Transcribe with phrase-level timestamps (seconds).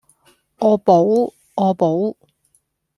[0.57, 2.15] 啊寶啊寶